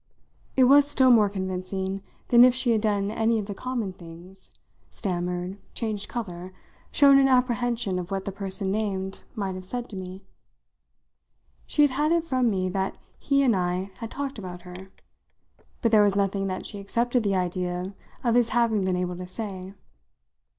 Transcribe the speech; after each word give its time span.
It 0.55 0.63
was 0.63 0.89
still 0.89 1.11
more 1.11 1.29
convincing 1.29 2.01
than 2.29 2.43
if 2.43 2.55
she 2.55 2.71
had 2.71 2.81
done 2.81 3.11
any 3.11 3.37
of 3.37 3.45
the 3.45 3.53
common 3.53 3.93
things 3.93 4.49
stammered, 4.89 5.57
changed 5.75 6.09
colour, 6.09 6.53
shown 6.91 7.19
an 7.19 7.27
apprehension 7.27 7.99
of 7.99 8.09
what 8.09 8.25
the 8.25 8.31
person 8.31 8.71
named 8.71 9.21
might 9.35 9.53
have 9.53 9.63
said 9.63 9.87
to 9.89 9.95
me. 9.95 10.23
She 11.67 11.83
had 11.83 11.91
had 11.91 12.11
it 12.11 12.23
from 12.23 12.49
me 12.49 12.67
that 12.69 12.95
he 13.19 13.43
and 13.43 13.55
I 13.55 13.91
had 13.97 14.09
talked 14.09 14.39
about 14.39 14.63
her, 14.63 14.89
but 15.83 15.91
there 15.91 16.01
was 16.01 16.15
nothing 16.15 16.47
that 16.47 16.65
she 16.65 16.79
accepted 16.79 17.21
the 17.21 17.35
idea 17.35 17.93
of 18.23 18.33
his 18.33 18.49
having 18.49 18.83
been 18.83 18.95
able 18.97 19.17
to 19.17 19.27
say. 19.27 19.75